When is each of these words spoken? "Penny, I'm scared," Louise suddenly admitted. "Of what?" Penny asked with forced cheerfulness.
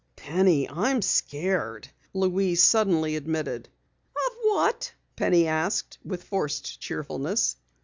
"Penny, 0.15 0.67
I'm 0.67 1.03
scared," 1.03 1.87
Louise 2.11 2.63
suddenly 2.63 3.15
admitted. 3.15 3.69
"Of 4.15 4.33
what?" 4.45 4.93
Penny 5.15 5.45
asked 5.45 5.99
with 6.03 6.23
forced 6.23 6.79
cheerfulness. 6.79 7.55